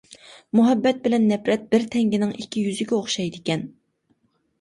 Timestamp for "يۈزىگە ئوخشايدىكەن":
2.69-3.63